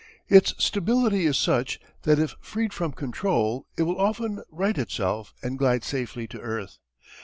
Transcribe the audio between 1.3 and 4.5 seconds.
such that if freed from control it will often